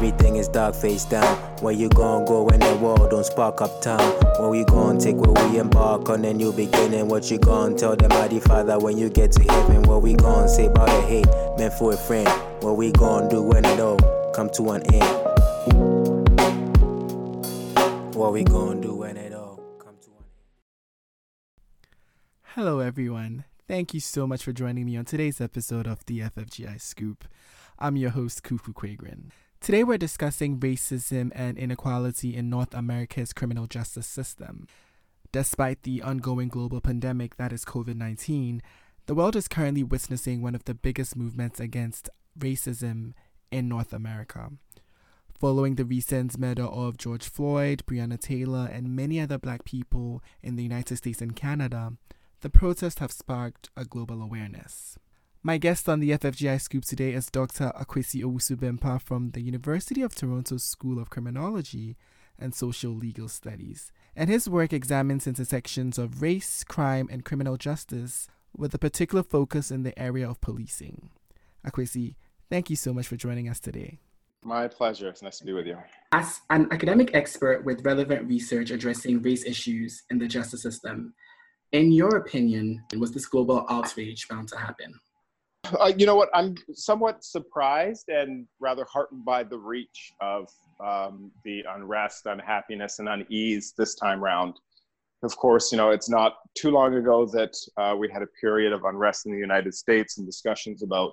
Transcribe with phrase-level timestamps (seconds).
[0.00, 1.36] everything is dark face down.
[1.60, 4.00] Where you gon' go when the world don't spark up town?
[4.38, 7.06] Where we gon' take where we embark on a new beginning?
[7.08, 9.82] What you gon' tell the mighty father when you get to heaven?
[9.82, 11.26] What we gon' say about the hate
[11.58, 12.26] meant for a friend?
[12.62, 13.98] What we gon' do when it all
[14.32, 15.04] come to an end?
[18.14, 21.92] What we gon' do when it all come to an end?
[22.54, 23.44] Hello, everyone.
[23.68, 27.26] Thank you so much for joining me on today's episode of the FFGI Scoop.
[27.78, 29.30] I'm your host, Kufu Quagrin.
[29.60, 34.66] Today, we're discussing racism and inequality in North America's criminal justice system.
[35.32, 38.62] Despite the ongoing global pandemic that is COVID 19,
[39.04, 43.12] the world is currently witnessing one of the biggest movements against racism
[43.52, 44.50] in North America.
[45.38, 50.56] Following the recent murder of George Floyd, Breonna Taylor, and many other black people in
[50.56, 51.92] the United States and Canada,
[52.40, 54.96] the protests have sparked a global awareness.
[55.42, 57.72] My guest on the FFGI Scoop today is Dr.
[57.74, 61.96] Akwasi Owusu from the University of Toronto School of Criminology
[62.38, 68.74] and Sociolegal Studies, and his work examines intersections of race, crime, and criminal justice with
[68.74, 71.08] a particular focus in the area of policing.
[71.66, 72.16] Akwasi,
[72.50, 73.98] thank you so much for joining us today.
[74.44, 75.08] My pleasure.
[75.08, 75.78] It's nice to be with you.
[76.12, 81.14] As an academic expert with relevant research addressing race issues in the justice system,
[81.72, 84.92] in your opinion, was this global outrage bound to happen?
[85.64, 86.30] Uh, you know what?
[86.34, 90.48] I'm somewhat surprised and rather heartened by the reach of
[90.84, 94.54] um, the unrest, unhappiness, and unease this time round.
[95.22, 98.72] Of course, you know, it's not too long ago that uh, we had a period
[98.72, 101.12] of unrest in the United States and discussions about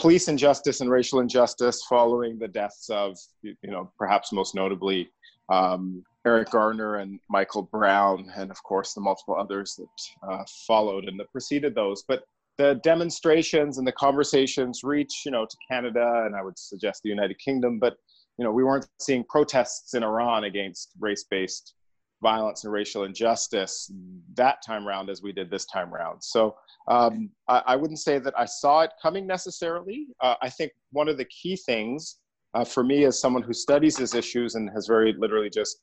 [0.00, 5.10] police injustice and racial injustice following the deaths of, you know, perhaps most notably
[5.50, 11.04] um, Eric Garner and Michael Brown, and of course the multiple others that uh, followed
[11.04, 12.04] and that preceded those.
[12.06, 12.22] But
[12.58, 17.08] the demonstrations and the conversations reach, you know, to Canada and I would suggest the
[17.08, 17.96] United Kingdom, but
[18.36, 21.74] you know, we weren't seeing protests in Iran against race-based
[22.22, 23.92] violence and racial injustice
[24.34, 26.22] that time round as we did this time round.
[26.22, 26.56] So
[26.88, 30.06] um, I, I, wouldn't say that I saw it coming necessarily.
[30.20, 32.16] Uh, I think one of the key things
[32.54, 35.80] uh, for me as someone who studies these issues and has very literally just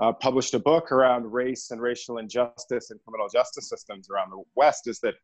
[0.00, 4.42] uh, published a book around race and racial injustice and criminal justice systems around the
[4.56, 5.14] West is that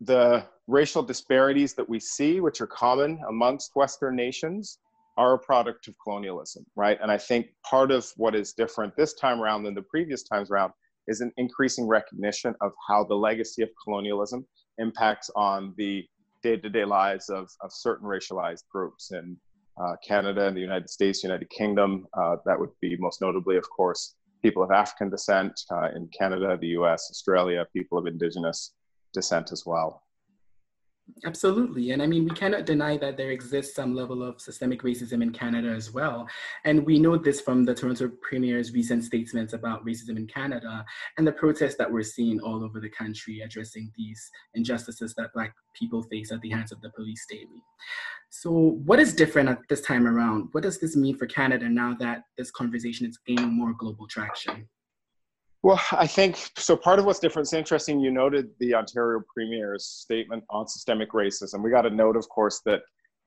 [0.00, 4.78] the racial disparities that we see, which are common amongst Western nations,
[5.16, 6.98] are a product of colonialism, right?
[7.02, 10.50] And I think part of what is different this time around than the previous times
[10.50, 10.72] around
[11.08, 14.46] is an increasing recognition of how the legacy of colonialism
[14.78, 16.06] impacts on the
[16.42, 19.36] day-to-day lives of, of certain racialized groups in
[19.82, 22.06] uh, Canada and the United States, United Kingdom.
[22.16, 26.56] Uh, that would be most notably, of course, people of African descent uh, in Canada,
[26.60, 28.74] the US, Australia, people of Indigenous
[29.12, 30.02] descent as well.
[31.24, 31.90] Absolutely.
[31.90, 35.32] And I mean, we cannot deny that there exists some level of systemic racism in
[35.32, 36.28] Canada as well.
[36.64, 40.84] And we know this from the Toronto Premier's recent statements about racism in Canada
[41.16, 45.54] and the protests that we're seeing all over the country addressing these injustices that Black
[45.74, 47.62] people face at the hands of the police daily.
[48.30, 50.48] So, what is different at this time around?
[50.52, 54.68] What does this mean for Canada now that this conversation is gaining more global traction?
[55.68, 56.78] Well, I think so.
[56.78, 58.00] Part of what's different, it's interesting.
[58.00, 61.62] You noted the Ontario Premier's statement on systemic racism.
[61.62, 62.80] We got a note, of course, that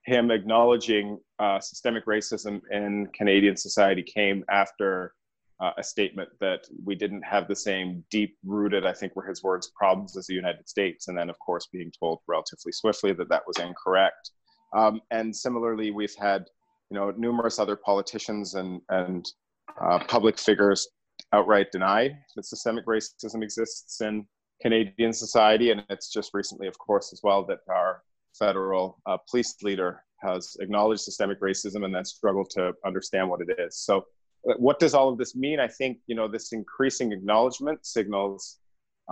[0.08, 5.14] him acknowledging uh, systemic racism in Canadian society came after
[5.60, 9.44] uh, a statement that we didn't have the same deep rooted, I think were his
[9.44, 11.10] words, problems as the United States.
[11.10, 14.32] And then, of course, being told relatively swiftly that that was incorrect.
[14.76, 16.46] Um, and similarly, we've had
[16.90, 19.28] you know numerous other politicians and and
[19.80, 20.88] uh, public figures
[21.34, 24.26] outright deny that systemic racism exists in
[24.62, 25.72] Canadian society.
[25.72, 28.04] And it's just recently, of course, as well, that our
[28.38, 33.60] federal uh, police leader has acknowledged systemic racism and then struggled to understand what it
[33.60, 33.78] is.
[33.78, 34.06] So,
[34.50, 35.60] uh, what does all of this mean?
[35.60, 38.60] I think you know this increasing acknowledgement signals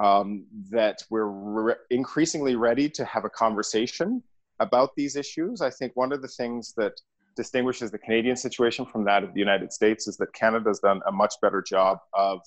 [0.02, 4.24] um, that we're re- increasingly ready to have a conversation
[4.60, 5.62] about these issues.
[5.62, 6.94] I think one of the things that
[7.40, 11.12] distinguishes the Canadian situation from that of the United States is that Canada's done a
[11.12, 12.42] much better job of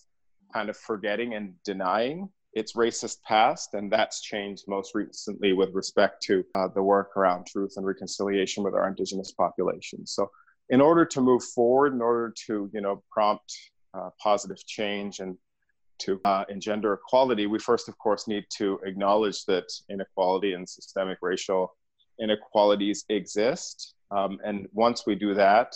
[0.52, 6.22] kind of forgetting and denying its racist past, and that's changed most recently with respect
[6.24, 10.06] to uh, the work around truth and reconciliation with our Indigenous population.
[10.06, 10.30] So,
[10.68, 13.50] in order to move forward, in order to you know prompt
[13.94, 15.38] uh, positive change and
[16.00, 21.16] to uh, engender equality, we first, of course, need to acknowledge that inequality and systemic
[21.22, 21.74] racial
[22.20, 25.74] inequalities exist um, and once we do that,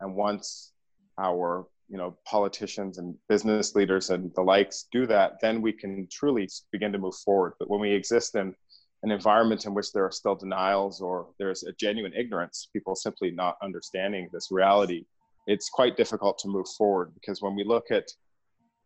[0.00, 0.72] and once
[1.18, 6.06] our you know politicians and business leaders and the likes do that, then we can
[6.10, 7.54] truly begin to move forward.
[7.58, 8.54] But when we exist in
[9.02, 13.30] an environment in which there are still denials or there's a genuine ignorance, people simply
[13.30, 15.06] not understanding this reality,
[15.46, 18.08] it's quite difficult to move forward because when we look at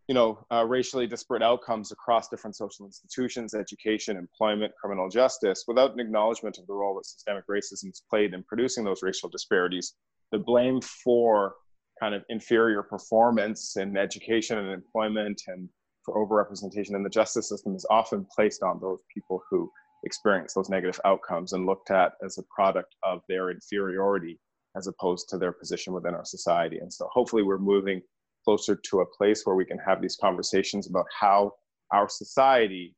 [0.09, 5.95] you know, uh, racially disparate outcomes across different social institutions, education, employment, criminal justice, without
[5.95, 9.95] an acknowledgement of the role that systemic racism has played in producing those racial disparities,
[10.31, 11.55] the blame for
[12.01, 15.69] kind of inferior performance in education and employment and
[16.05, 19.71] for overrepresentation in the justice system is often placed on those people who
[20.05, 24.39] experience those negative outcomes and looked at as a product of their inferiority
[24.77, 26.79] as opposed to their position within our society.
[26.79, 28.03] And so hopefully we're moving
[28.45, 31.53] closer to a place where we can have these conversations about how
[31.93, 32.95] our society,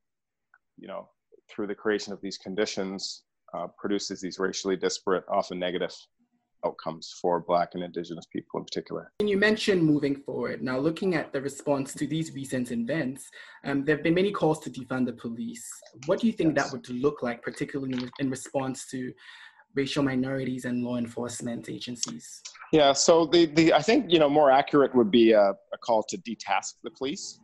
[0.76, 1.08] you know,
[1.50, 3.22] through the creation of these conditions,
[3.54, 5.94] uh, produces these racially disparate, often negative
[6.64, 9.12] outcomes for Black and Indigenous people in particular.
[9.20, 10.62] And you mentioned moving forward.
[10.62, 13.28] Now, looking at the response to these recent events,
[13.64, 15.66] um, there have been many calls to defund the police.
[16.06, 16.70] What do you think yes.
[16.70, 19.12] that would look like, particularly in response to
[19.76, 22.42] racial minorities and law enforcement agencies?
[22.72, 26.02] Yeah, so the, the I think you know more accurate would be a, a, call
[26.04, 27.38] to detask the police.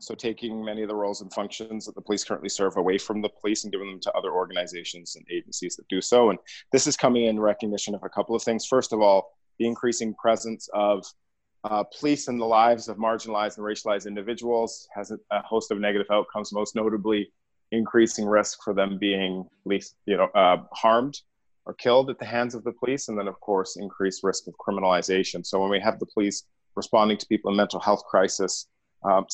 [0.00, 3.20] So taking many of the roles and functions that the police currently serve away from
[3.20, 6.30] the police and giving them to other organizations and agencies that do so.
[6.30, 6.38] And
[6.70, 8.64] this is coming in recognition of a couple of things.
[8.64, 11.04] First of all, the increasing presence of
[11.64, 15.80] uh, police in the lives of marginalized and racialized individuals has a, a host of
[15.80, 17.32] negative outcomes, most notably
[17.72, 21.20] increasing risk for them being least, you know, uh, harmed
[21.68, 24.54] are killed at the hands of the police, and then, of course, increased risk of
[24.64, 25.44] criminalization.
[25.44, 26.44] So when we have the police
[26.74, 28.66] responding to people in mental health crisis,
[29.08, 29.26] um,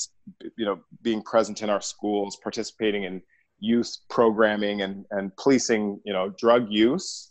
[0.59, 3.23] you know, being present in our schools, participating in
[3.61, 7.31] youth programming and, and policing, you know, drug use,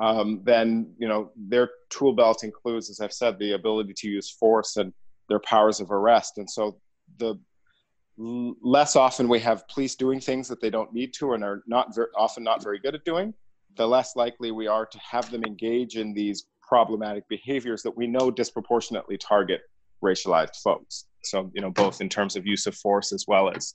[0.00, 4.30] um, then, you know, their tool belt includes, as I've said, the ability to use
[4.30, 4.92] force and
[5.28, 6.38] their powers of arrest.
[6.38, 6.78] And so
[7.18, 7.38] the
[8.18, 11.96] less often we have police doing things that they don't need to and are not
[12.16, 13.32] often not very good at doing,
[13.76, 18.06] the less likely we are to have them engage in these problematic behaviors that we
[18.06, 19.62] know disproportionately target
[20.02, 21.06] racialized folks.
[21.22, 23.74] So, you know, both in terms of use of force as well as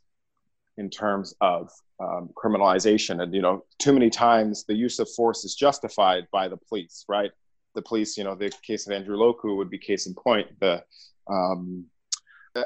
[0.78, 3.22] in terms of um, criminalization.
[3.22, 7.06] And, you know, too many times the use of force is justified by the police,
[7.08, 7.32] right?
[7.76, 10.48] The police, you know, the case of Andrew Loku would be case in point.
[10.60, 10.84] The
[11.30, 11.86] um,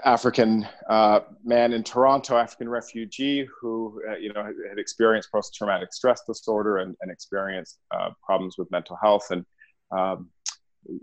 [0.06, 6.22] African uh, man in Toronto, African refugee who uh, you know had experienced post-traumatic stress
[6.28, 9.46] disorder and, and experienced uh, problems with mental health, and
[9.92, 10.30] um,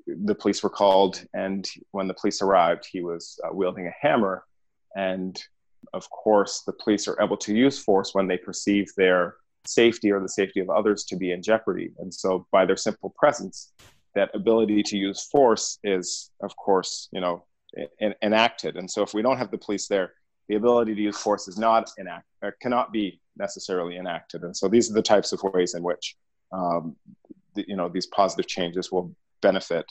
[0.06, 1.24] the police were called.
[1.34, 4.44] And when the police arrived, he was uh, wielding a hammer,
[4.96, 5.40] and
[5.92, 9.36] of course, the police are able to use force when they perceive their
[9.66, 11.92] safety or the safety of others to be in jeopardy.
[11.98, 13.72] And so, by their simple presence,
[14.14, 17.44] that ability to use force is, of course, you know,
[18.22, 18.76] enacted.
[18.76, 20.12] And so if we don't have the police there,
[20.48, 22.24] the ability to use force is not enact
[22.60, 24.42] cannot be necessarily enacted.
[24.42, 26.16] And so these are the types of ways in which
[26.52, 26.96] um,
[27.54, 29.84] the, you know these positive changes will benefit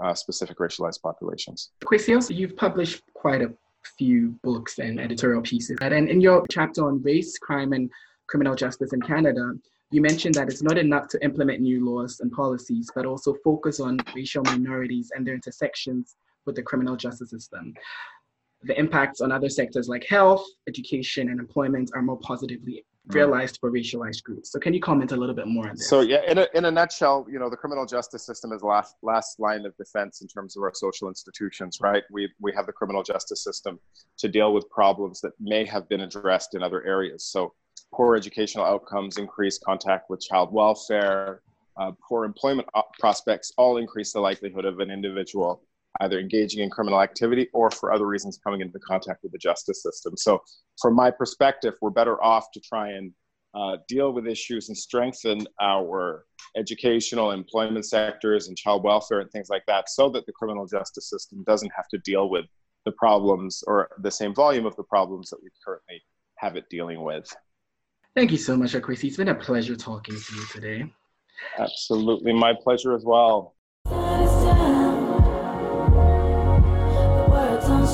[0.00, 1.70] uh, specific racialized populations.
[1.84, 3.52] Kwesi, you've published quite a
[3.98, 5.78] few books and editorial pieces.
[5.80, 7.90] And in your chapter on race, crime, and
[8.26, 9.52] criminal justice in Canada,
[9.90, 13.78] you mentioned that it's not enough to implement new laws and policies, but also focus
[13.78, 16.16] on racial minorities and their intersections
[16.46, 17.74] with the criminal justice system.
[18.62, 23.14] The impacts on other sectors like health, education, and employment are more positively mm.
[23.14, 24.50] realized for racialized groups.
[24.50, 25.88] So can you comment a little bit more on this?
[25.88, 28.96] So yeah, in a, in a nutshell, you know, the criminal justice system is last
[29.02, 32.02] last line of defense in terms of our social institutions, right?
[32.10, 33.78] We we have the criminal justice system
[34.18, 37.24] to deal with problems that may have been addressed in other areas.
[37.24, 37.52] So
[37.92, 41.42] poor educational outcomes, increased contact with child welfare,
[41.78, 45.62] uh, poor employment prospects all increase the likelihood of an individual
[46.00, 49.82] either engaging in criminal activity or for other reasons coming into contact with the justice
[49.82, 50.16] system.
[50.16, 50.42] So,
[50.80, 53.12] from my perspective, we're better off to try and
[53.54, 56.26] uh, deal with issues and strengthen our
[56.56, 61.08] educational, employment sectors, and child welfare and things like that so that the criminal justice
[61.08, 62.44] system doesn't have to deal with
[62.84, 66.02] the problems or the same volume of the problems that we currently
[66.36, 67.34] have it dealing with.
[68.14, 69.04] Thank you so much, Akwasi.
[69.04, 70.92] It's been a pleasure talking to you today.
[71.58, 73.55] Absolutely, my pleasure as well.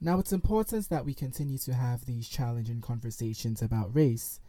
[0.00, 4.40] Now, it's important that we continue to have these challenging conversations about race,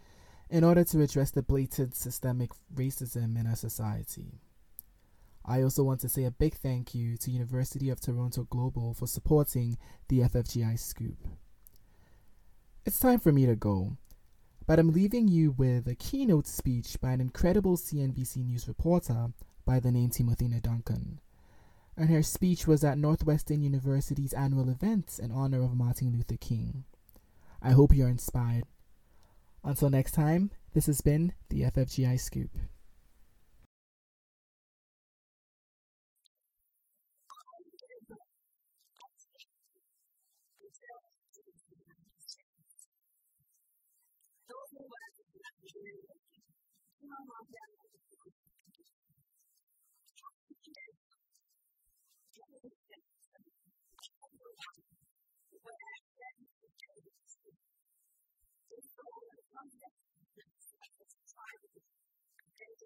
[0.49, 4.39] in order to address the blatant systemic racism in our society.
[5.45, 9.07] I also want to say a big thank you to University of Toronto Global for
[9.07, 9.77] supporting
[10.09, 11.27] the FFGI Scoop.
[12.85, 13.97] It's time for me to go,
[14.65, 19.27] but I'm leaving you with a keynote speech by an incredible CNBC News reporter
[19.65, 21.19] by the name Timothina Duncan.
[21.97, 26.83] And her speech was at Northwestern University's annual event in honor of Martin Luther King.
[27.61, 28.65] I hope you're inspired.
[29.63, 32.51] Until next time, this has been the FFGI Scoop.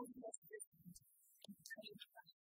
[0.00, 0.96] holiness business
[1.48, 2.39] and change them.